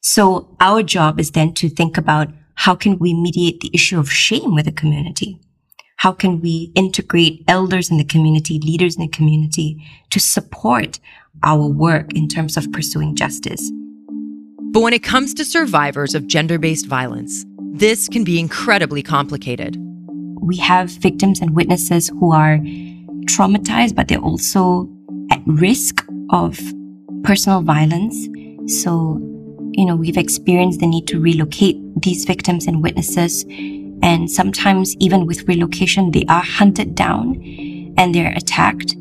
[0.00, 4.12] So our job is then to think about how can we mediate the issue of
[4.12, 5.40] shame with the community?
[5.98, 11.00] How can we integrate elders in the community, leaders in the community to support
[11.42, 13.70] our work in terms of pursuing justice?
[14.72, 17.44] But when it comes to survivors of gender based violence,
[17.76, 19.76] This can be incredibly complicated.
[20.40, 22.58] We have victims and witnesses who are
[23.26, 24.88] traumatized, but they're also
[25.32, 26.03] at risk
[26.34, 26.60] of
[27.22, 28.16] personal violence.
[28.80, 29.18] So,
[29.72, 33.44] you know, we've experienced the need to relocate these victims and witnesses.
[34.02, 37.40] And sometimes, even with relocation, they are hunted down
[37.96, 38.96] and they're attacked.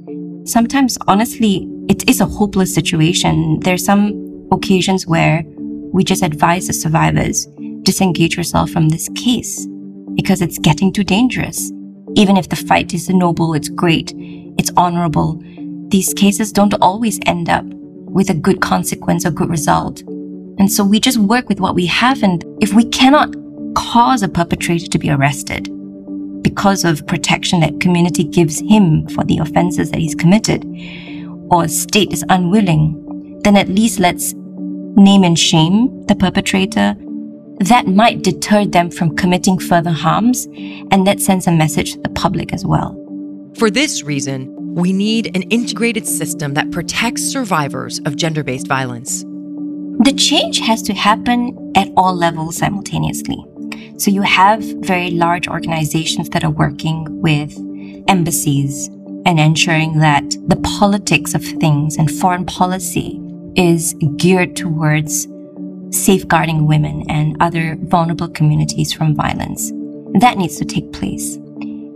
[0.46, 3.60] Sometimes, honestly, it is a hopeless situation.
[3.62, 5.43] There are some occasions where
[5.91, 7.48] we just advise the survivors
[7.84, 9.67] disengage yourself from this case
[10.15, 11.72] because it's getting too dangerous.
[12.15, 14.13] Even if the fight is noble, it's great,
[14.58, 15.41] it's honorable,
[15.94, 20.02] these cases don't always end up with a good consequence or good result.
[20.58, 22.24] And so we just work with what we have.
[22.24, 23.36] And if we cannot
[23.76, 25.70] cause a perpetrator to be arrested
[26.42, 30.66] because of protection that community gives him for the offenses that he's committed,
[31.52, 36.96] or state is unwilling, then at least let's name and shame the perpetrator.
[37.60, 40.48] That might deter them from committing further harms,
[40.90, 43.03] and that sends a message to the public as well.
[43.58, 49.24] For this reason, we need an integrated system that protects survivors of gender based violence.
[50.04, 53.38] The change has to happen at all levels simultaneously.
[53.98, 57.56] So you have very large organizations that are working with
[58.10, 58.88] embassies
[59.26, 63.22] and ensuring that the politics of things and foreign policy
[63.56, 65.28] is geared towards
[65.92, 69.72] safeguarding women and other vulnerable communities from violence.
[70.20, 71.36] That needs to take place.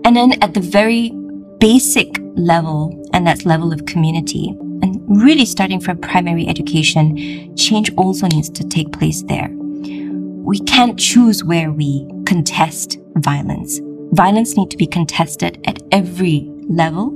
[0.06, 1.12] And then at the very
[1.60, 4.50] basic level, and that's level of community,
[4.82, 9.50] and really starting from primary education, change also needs to take place there.
[9.52, 13.80] We can't choose where we contest violence.
[14.12, 17.10] Violence needs to be contested at every level.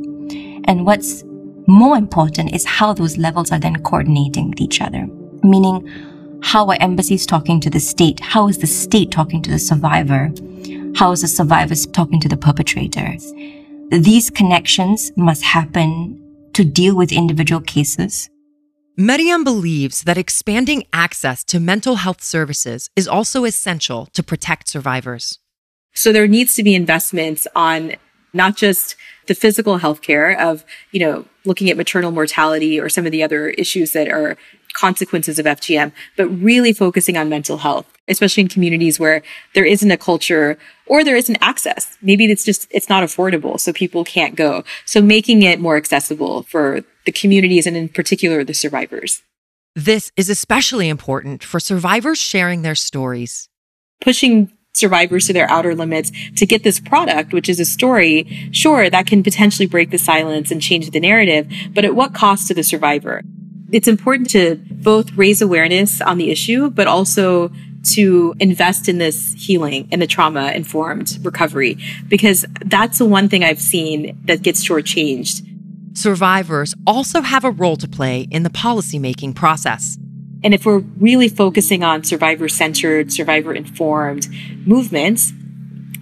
[0.65, 1.23] And what's
[1.67, 5.07] more important is how those levels are then coordinating with each other.
[5.43, 5.87] Meaning,
[6.43, 8.19] how are embassies talking to the state?
[8.19, 10.31] How is the state talking to the survivor?
[10.95, 13.31] How is the survivor talking to the perpetrators?
[13.91, 16.17] These connections must happen
[16.53, 18.29] to deal with individual cases.
[18.95, 25.39] Mariam believes that expanding access to mental health services is also essential to protect survivors.
[25.93, 27.95] So there needs to be investments on
[28.31, 28.95] not just
[29.27, 33.23] the physical health care of, you know, looking at maternal mortality or some of the
[33.23, 34.37] other issues that are
[34.73, 39.21] consequences of FGM, but really focusing on mental health, especially in communities where
[39.53, 40.57] there isn't a culture
[40.87, 41.97] or there isn't access.
[42.01, 43.59] Maybe it's just, it's not affordable.
[43.59, 44.63] So people can't go.
[44.85, 49.21] So making it more accessible for the communities and in particular the survivors.
[49.75, 53.47] This is especially important for survivors sharing their stories.
[54.01, 58.89] Pushing survivors to their outer limits to get this product, which is a story, sure,
[58.89, 62.53] that can potentially break the silence and change the narrative, but at what cost to
[62.53, 63.21] the survivor?
[63.71, 67.51] It's important to both raise awareness on the issue, but also
[67.83, 73.43] to invest in this healing and the trauma informed recovery, because that's the one thing
[73.43, 75.47] I've seen that gets shortchanged.
[75.97, 79.97] Survivors also have a role to play in the policymaking process.
[80.43, 84.27] And if we're really focusing on survivor centered, survivor informed
[84.65, 85.33] movements,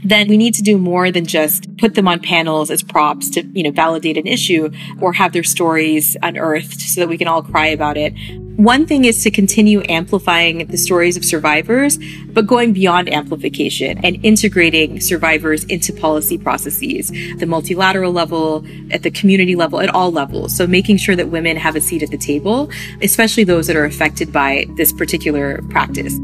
[0.04, 3.46] then we need to do more than just put them on panels as props to,
[3.48, 4.70] you know, validate an issue
[5.02, 8.14] or have their stories unearthed so that we can all cry about it.
[8.60, 14.20] One thing is to continue amplifying the stories of survivors, but going beyond amplification and
[14.26, 20.56] integrating survivors into policy processes, the multilateral level, at the community level, at all levels.
[20.58, 22.70] So making sure that women have a seat at the table,
[23.02, 26.20] especially those that are affected by this particular practice.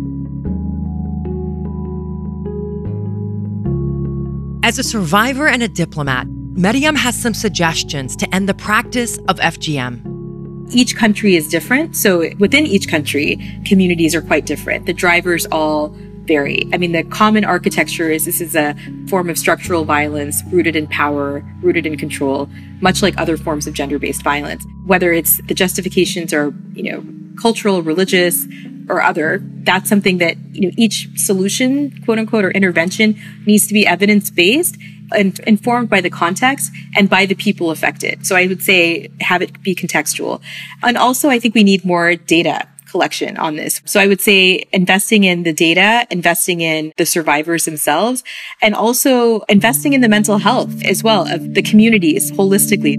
[4.66, 9.38] As a survivor and a diplomat, Mariam has some suggestions to end the practice of
[9.38, 10.74] FGM.
[10.74, 11.96] Each country is different.
[11.96, 14.88] So within each country, communities are quite different.
[14.88, 16.68] The drivers all vary.
[16.74, 18.76] I mean, the common architecture is this is a
[19.08, 22.50] form of structural violence rooted in power, rooted in control,
[22.82, 24.66] much like other forms of gender based violence.
[24.86, 27.06] Whether it's the justifications are, you know,
[27.40, 28.48] cultural, religious,
[28.88, 33.74] or other, that's something that, you know, each solution, quote unquote, or intervention needs to
[33.74, 34.78] be evidence based
[35.12, 38.26] and informed by the context and by the people affected.
[38.26, 40.42] So I would say have it be contextual.
[40.84, 43.82] And also I think we need more data collection on this.
[43.86, 48.24] So I would say investing in the data, investing in the survivors themselves,
[48.62, 52.98] and also investing in the mental health as well of the communities holistically.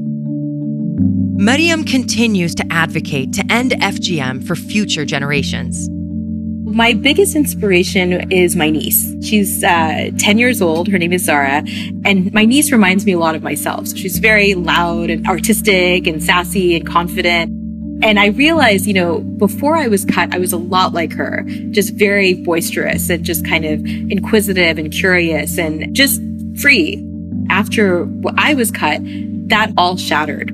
[1.39, 5.89] Mariam continues to advocate to end FGM for future generations.
[6.77, 9.15] My biggest inspiration is my niece.
[9.23, 10.89] She's uh, 10 years old.
[10.89, 11.63] Her name is Zara.
[12.05, 13.87] And my niece reminds me a lot of myself.
[13.89, 17.66] So she's very loud and artistic and sassy and confident.
[18.03, 21.45] And I realized, you know, before I was cut, I was a lot like her,
[21.71, 26.21] just very boisterous and just kind of inquisitive and curious and just
[26.61, 27.03] free.
[27.49, 29.01] After I was cut,
[29.49, 30.51] that all shattered.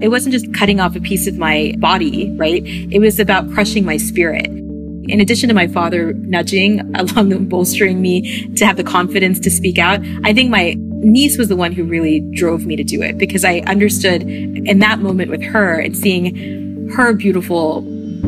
[0.00, 2.62] It wasn't just cutting off a piece of my body, right?
[2.64, 4.46] It was about crushing my spirit.
[4.46, 9.50] In addition to my father nudging along and bolstering me to have the confidence to
[9.50, 13.02] speak out, I think my niece was the one who really drove me to do
[13.02, 16.61] it because I understood in that moment with her and seeing
[16.92, 17.82] her beautiful,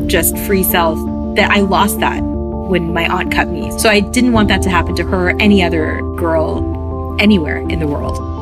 [0.07, 0.97] just free self
[1.35, 3.77] that I lost that when my aunt cut me.
[3.77, 7.79] So I didn't want that to happen to her or any other girl anywhere in
[7.79, 8.34] the world.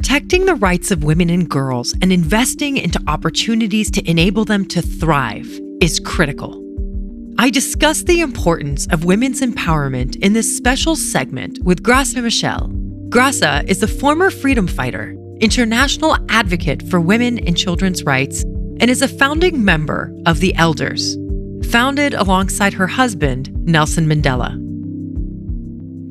[0.00, 4.80] Protecting the rights of women and girls and investing into opportunities to enable them to
[4.80, 5.46] thrive
[5.82, 6.58] is critical.
[7.36, 12.70] I discuss the importance of women's empowerment in this special segment with Graça Machel.
[13.10, 18.42] Graça is a former freedom fighter, international advocate for women and children's rights,
[18.80, 21.18] and is a founding member of the Elders,
[21.70, 24.54] founded alongside her husband, Nelson Mandela.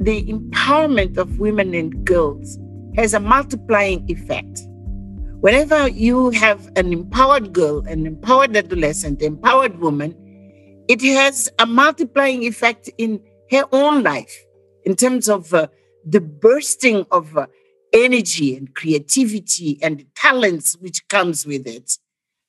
[0.06, 2.60] The empowerment of women and girls
[3.00, 4.60] has a multiplying effect.
[5.40, 10.14] Whenever you have an empowered girl, an empowered adolescent, empowered woman,
[10.90, 13.22] it has a multiplying effect in
[13.52, 14.36] her own life
[14.84, 15.68] in terms of uh,
[16.06, 17.48] the bursting of uh,
[17.94, 21.98] energy and creativity and talents which comes with it.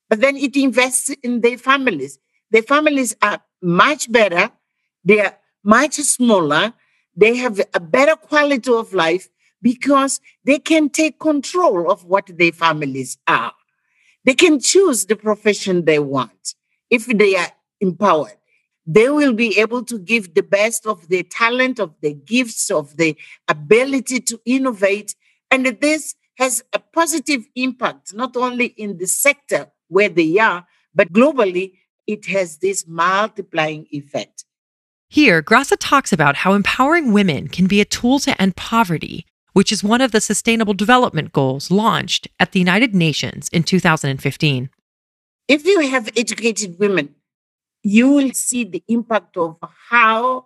[0.09, 2.19] But then it invests in their families.
[2.51, 4.51] Their families are much better.
[5.05, 6.73] They are much smaller.
[7.15, 9.29] They have a better quality of life
[9.61, 13.53] because they can take control of what their families are.
[14.25, 16.55] They can choose the profession they want
[16.89, 18.37] if they are empowered.
[18.85, 22.97] They will be able to give the best of their talent, of their gifts, of
[22.97, 23.13] their
[23.47, 25.15] ability to innovate.
[25.49, 31.13] And this has a positive impact, not only in the sector where they are, but
[31.13, 31.73] globally,
[32.07, 34.45] it has this multiplying effect.
[35.07, 39.71] Here, Graça talks about how empowering women can be a tool to end poverty which
[39.71, 44.69] is one of the Sustainable Development Goals launched at the United Nations in 2015.
[45.47, 47.15] If you have educated women,
[47.83, 49.57] you will see the impact of
[49.89, 50.45] how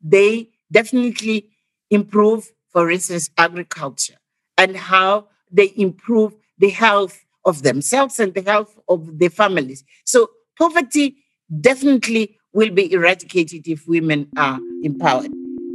[0.00, 1.50] they definitely
[1.90, 4.16] improve, for instance, agriculture
[4.56, 9.84] and how they improve the health of themselves and the health of their families.
[10.04, 11.16] So, poverty
[11.60, 15.32] definitely will be eradicated if women are empowered.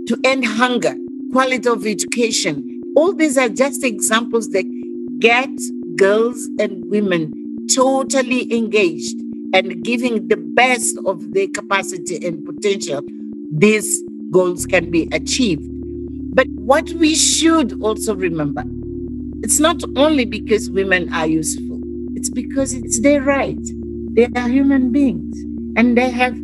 [0.07, 0.95] To end hunger,
[1.33, 2.81] quality of education.
[2.95, 4.65] All these are just examples that
[5.19, 5.49] get
[5.97, 7.33] girls and women
[7.73, 9.15] totally engaged
[9.55, 13.01] and giving the best of their capacity and potential.
[13.51, 15.67] These goals can be achieved.
[16.35, 18.63] But what we should also remember
[19.43, 21.81] it's not only because women are useful,
[22.15, 23.59] it's because it's their right.
[24.13, 25.35] They are human beings
[25.75, 26.37] and they have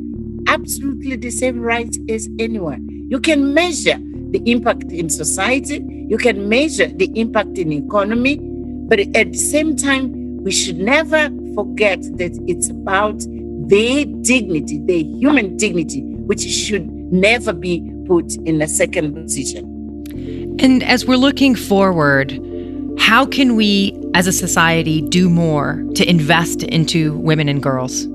[0.47, 2.87] absolutely the same rights as anyone.
[3.09, 3.99] You can measure
[4.31, 8.37] the impact in society, you can measure the impact in economy,
[8.87, 13.19] but at the same time, we should never forget that it's about
[13.69, 19.65] their dignity, their human dignity, which should never be put in a second position.
[20.59, 22.31] And as we're looking forward,
[22.99, 28.05] how can we as a society do more to invest into women and girls?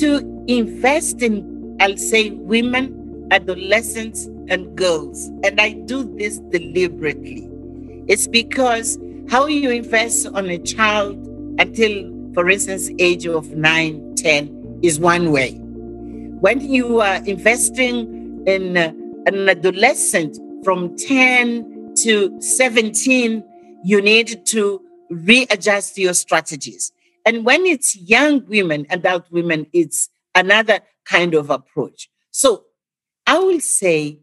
[0.00, 5.26] To invest in, I'll say, women, adolescents, and girls.
[5.44, 7.48] And I do this deliberately.
[8.06, 11.16] It's because how you invest on a child
[11.58, 15.52] until, for instance, age of 9, 10 is one way.
[16.40, 18.92] When you are investing in uh,
[19.26, 23.44] an adolescent from 10 to 17,
[23.84, 24.80] you need to
[25.10, 26.92] readjust your strategies.
[27.26, 32.08] And when it's young women, adult women, it's another kind of approach.
[32.30, 32.64] So
[33.26, 34.20] I will say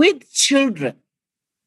[0.00, 0.94] with children,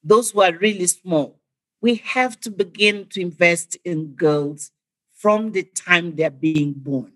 [0.04, 1.40] those who are really small,
[1.82, 4.72] we have to begin to invest in girls
[5.14, 7.12] from the time they're being born.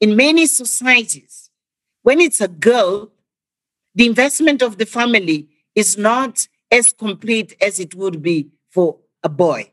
[0.00, 1.50] In many societies,
[2.02, 3.12] when it's a girl,
[3.94, 9.28] the investment of the family is not as complete as it would be for a
[9.28, 9.70] boy.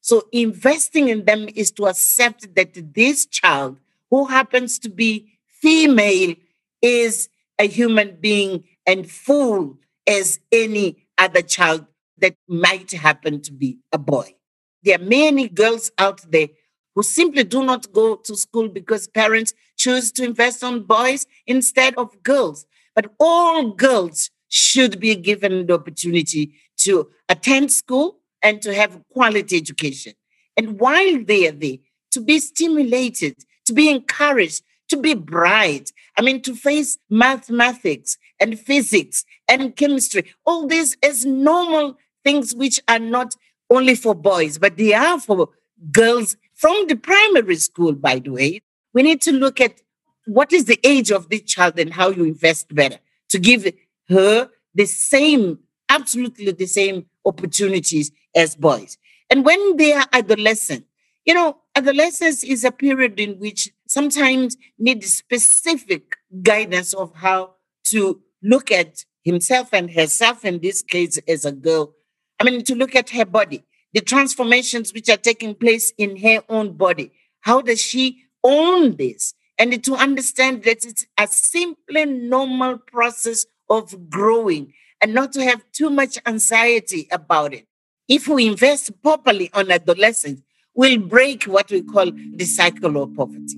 [0.00, 3.76] So, investing in them is to accept that this child,
[4.08, 6.36] who happens to be female,
[6.80, 7.28] is
[7.58, 9.76] a human being and full
[10.10, 11.86] as any other child
[12.18, 14.34] that might happen to be a boy.
[14.82, 16.48] There are many girls out there
[16.94, 21.94] who simply do not go to school because parents choose to invest on boys instead
[21.94, 22.66] of girls.
[22.94, 29.56] But all girls should be given the opportunity to attend school and to have quality
[29.56, 30.14] education.
[30.56, 31.76] And while they are there,
[32.12, 33.36] to be stimulated,
[33.66, 35.92] to be encouraged, to be bright.
[36.16, 42.80] I mean, to face mathematics and physics and chemistry, all these as normal things which
[42.88, 43.34] are not
[43.70, 45.48] only for boys, but they are for
[45.92, 48.60] girls from the primary school, by the way.
[48.92, 49.80] We need to look at
[50.26, 52.98] what is the age of the child and how you invest better
[53.30, 53.66] to give
[54.08, 58.98] her the same, absolutely the same opportunities as boys.
[59.30, 60.84] And when they are adolescent,
[61.24, 68.20] you know, adolescence is a period in which sometimes need specific guidance of how to
[68.42, 71.94] look at himself and herself, in this case, as a girl.
[72.40, 76.42] I mean, to look at her body, the transformations which are taking place in her
[76.48, 77.12] own body.
[77.40, 79.34] How does she own this?
[79.58, 84.72] And to understand that it's a simply normal process of growing
[85.02, 87.66] and not to have too much anxiety about it.
[88.08, 90.42] If we invest properly on adolescents,
[90.74, 93.56] we'll break what we call the cycle of poverty.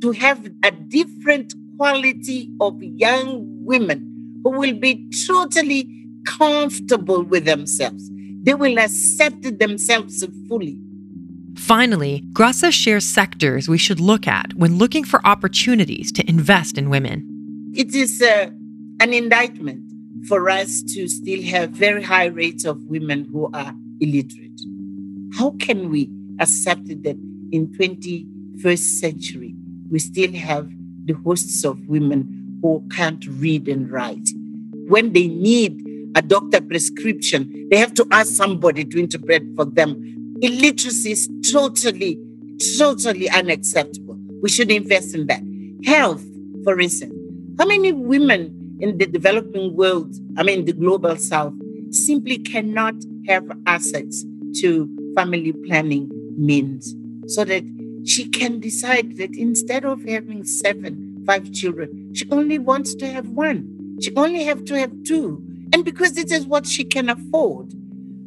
[0.00, 4.11] To have a different quality of young women
[4.44, 5.88] who will be totally
[6.26, 8.10] comfortable with themselves.
[8.42, 10.78] They will accept themselves fully.
[11.56, 16.90] Finally, Graça shares sectors we should look at when looking for opportunities to invest in
[16.90, 17.72] women.
[17.74, 18.50] It is uh,
[19.00, 19.82] an indictment
[20.26, 24.60] for us to still have very high rates of women who are illiterate.
[25.34, 27.18] How can we accept that
[27.52, 29.54] in 21st century
[29.90, 30.70] we still have
[31.04, 34.28] the hosts of women who can't read and write?
[34.88, 35.82] When they need
[36.14, 39.96] a doctor prescription, they have to ask somebody to interpret for them.
[40.40, 42.18] Illiteracy is totally,
[42.78, 44.16] totally unacceptable.
[44.42, 45.42] We should invest in that.
[45.84, 46.24] Health,
[46.64, 47.14] for instance.
[47.58, 51.54] How many women in the developing world, I mean, the global south,
[51.90, 52.94] simply cannot
[53.28, 54.24] have access
[54.60, 56.94] to family planning means
[57.26, 57.62] so that
[58.04, 63.28] she can decide that instead of having seven, five children, she only wants to have
[63.28, 63.96] one.
[64.00, 65.42] She only have to have two.
[65.72, 67.72] And because this is what she can afford.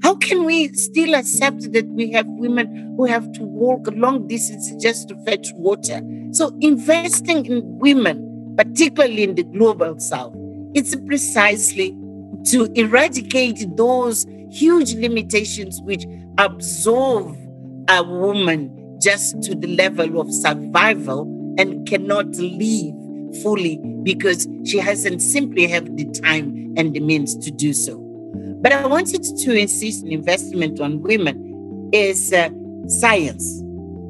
[0.04, 4.82] How can we still accept that we have women who have to walk long distances
[4.82, 6.02] just to fetch water?
[6.32, 10.36] So investing in women, particularly in the global south,
[10.76, 11.98] it's precisely
[12.48, 16.06] to eradicate those huge limitations which
[16.38, 17.36] absorb
[17.90, 21.26] a woman just to the level of survival
[21.58, 22.94] and cannot leave
[23.42, 27.98] fully because she hasn't simply have the time and the means to do so.
[28.62, 32.50] But I wanted to insist on investment on women is uh,
[32.88, 33.62] science.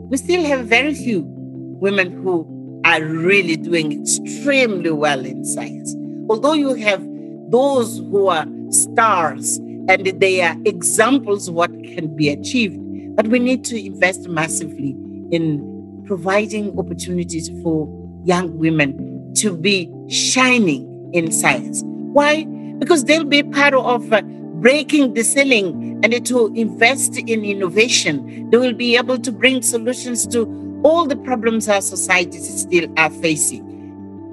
[0.10, 2.48] We still have very few women who
[2.86, 5.96] are really doing extremely well in science
[6.30, 7.04] although you have
[7.50, 12.80] those who are stars and they are examples of what can be achieved,
[13.16, 14.96] but we need to invest massively
[15.32, 15.75] in
[16.06, 17.88] providing opportunities for
[18.24, 21.82] young women to be shining in science.
[21.86, 22.46] Why?
[22.80, 28.50] Because they'll be part of uh, breaking the ceiling and to invest in innovation.
[28.50, 33.10] They will be able to bring solutions to all the problems our societies still are
[33.10, 33.66] facing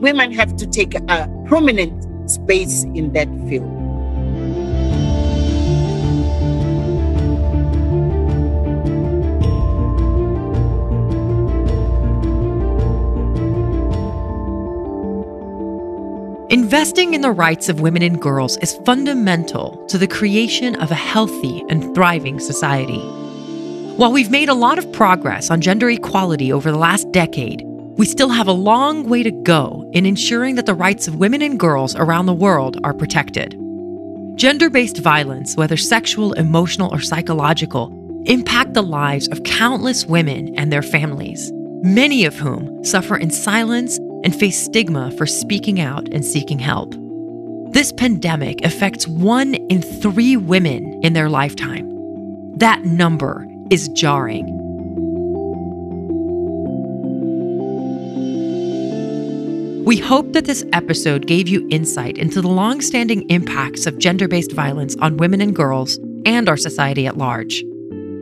[0.03, 3.82] women have to take a prominent space in that field.
[16.83, 20.97] Investing in the rights of women and girls is fundamental to the creation of a
[20.97, 22.99] healthy and thriving society.
[23.99, 27.63] While we've made a lot of progress on gender equality over the last decade,
[27.97, 31.41] we still have a long way to go in ensuring that the rights of women
[31.41, 33.57] and girls around the world are protected.
[34.35, 37.93] Gender based violence, whether sexual, emotional, or psychological,
[38.27, 41.53] impact the lives of countless women and their families,
[41.85, 46.95] many of whom suffer in silence and face stigma for speaking out and seeking help.
[47.73, 51.89] This pandemic affects one in three women in their lifetime.
[52.59, 54.59] That number is jarring.
[59.85, 64.95] We hope that this episode gave you insight into the long-standing impacts of gender-based violence
[65.01, 67.65] on women and girls and our society at large.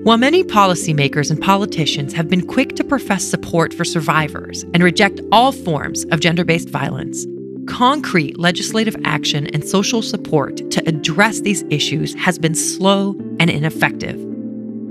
[0.02, 5.20] While many policymakers and politicians have been quick to profess support for survivors and reject
[5.30, 7.26] all forms of gender based violence,
[7.66, 14.16] concrete legislative action and social support to address these issues has been slow and ineffective.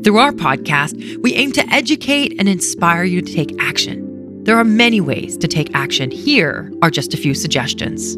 [0.03, 4.43] Through our podcast, we aim to educate and inspire you to take action.
[4.43, 6.11] There are many ways to take action.
[6.11, 8.15] Here are just a few suggestions.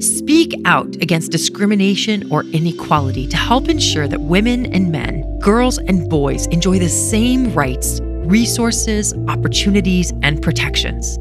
[0.00, 6.08] Speak out against discrimination or inequality to help ensure that women and men, girls and
[6.08, 11.18] boys enjoy the same rights, resources, opportunities, and protections.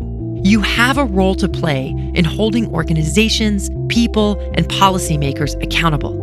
[0.48, 6.16] You have a role to play in holding organizations, people, and policymakers accountable.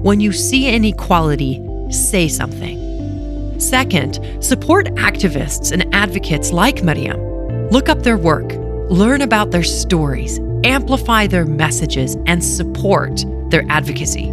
[0.00, 3.60] When you see inequality, say something.
[3.60, 7.20] Second, support activists and advocates like Mariam.
[7.68, 8.54] Look up their work,
[8.90, 14.28] learn about their stories, amplify their messages, and support their advocacy.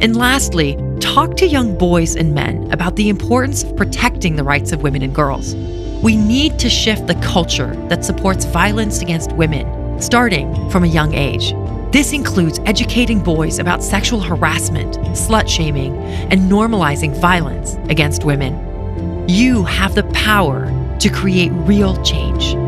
[0.00, 4.72] And lastly, talk to young boys and men about the importance of protecting the rights
[4.72, 5.54] of women and girls.
[6.02, 11.14] We need to shift the culture that supports violence against women, starting from a young
[11.14, 11.54] age.
[11.92, 15.96] This includes educating boys about sexual harassment, slut shaming,
[16.30, 19.28] and normalizing violence against women.
[19.28, 20.66] You have the power
[20.98, 22.63] to create real change.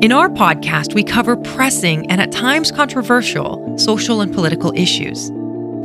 [0.02, 5.28] In our podcast, we cover pressing and at times controversial social and political issues.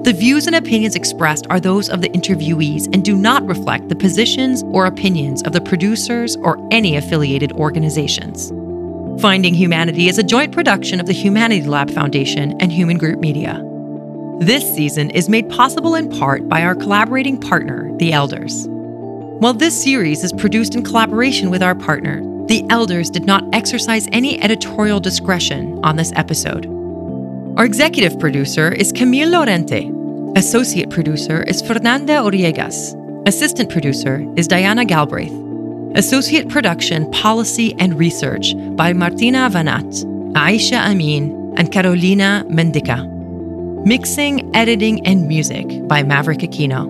[0.04, 3.96] The views and opinions expressed are those of the interviewees and do not reflect the
[3.96, 8.52] positions or opinions of the producers or any affiliated organizations.
[9.22, 13.73] Finding Humanity is a joint production of the Humanity Lab Foundation and Human Group Media.
[14.40, 18.66] This season is made possible in part by our collaborating partner, The Elders.
[18.68, 24.08] While this series is produced in collaboration with our partner, The Elders did not exercise
[24.12, 26.66] any editorial discretion on this episode.
[27.58, 29.92] Our executive producer is Camille Lorente.
[30.36, 33.00] Associate producer is Fernanda Oriegas.
[33.28, 35.32] Assistant producer is Diana Galbraith.
[35.96, 40.04] Associate production, policy, and research by Martina Vanat,
[40.34, 43.13] Aisha Amin, and Carolina Mendica.
[43.86, 46.88] Mixing, editing, and music by Maverick Aquino.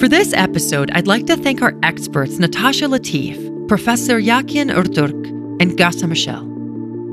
[0.00, 5.28] For this episode, I'd like to thank our experts Natasha Latif, Professor Yakin Ertürk,
[5.60, 6.42] and Graça Machel.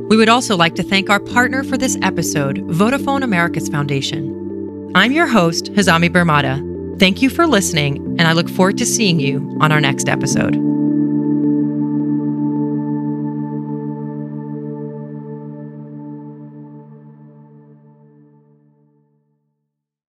[0.09, 4.91] We would also like to thank our partner for this episode, Vodafone Americas Foundation.
[4.95, 6.99] I'm your host, Hazami Barmada.
[6.99, 10.70] Thank you for listening, and I look forward to seeing you on our next episode.